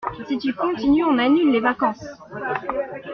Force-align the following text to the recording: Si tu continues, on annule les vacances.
Si 0.27 0.39
tu 0.39 0.51
continues, 0.55 1.03
on 1.03 1.19
annule 1.19 1.51
les 1.51 1.59
vacances. 1.59 2.03